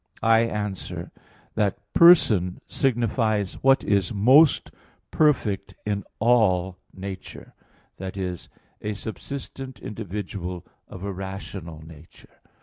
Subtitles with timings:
[0.23, 1.11] I answer
[1.53, 4.71] that, "Person" signifies what is most
[5.11, 7.53] perfect in all nature
[7.97, 8.49] that is,
[8.81, 12.41] a subsistent individual of a rational nature.